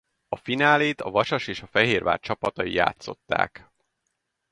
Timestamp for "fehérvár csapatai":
1.67-2.73